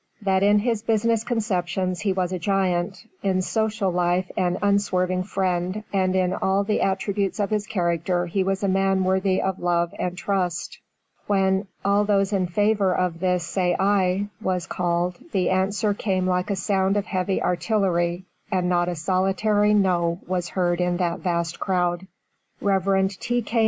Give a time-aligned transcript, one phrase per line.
[0.23, 5.83] That in his business conceptions he was a giant, in social life an unswerving friend,
[5.93, 9.93] and in all the attributes of his character he was a man worthy of love
[9.99, 10.79] and trust."
[11.27, 16.47] When "All those in favor of this say aye," was called, the answer came like
[16.47, 21.59] the sound of heavy artillery, and not a solitary 'No' was heard in that vast
[21.59, 22.07] crowd.
[22.59, 23.07] Rev.
[23.19, 23.43] T.
[23.43, 23.59] K.